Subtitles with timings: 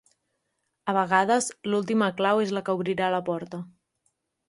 [0.93, 3.65] A vegades l'última clau és la que obrirà la porta.